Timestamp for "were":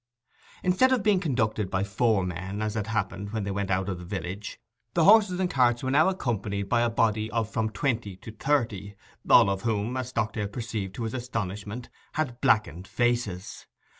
5.83-5.91